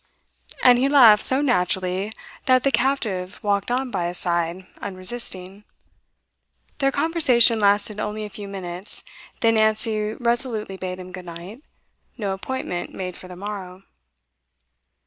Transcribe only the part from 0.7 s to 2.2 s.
he laughed so naturally,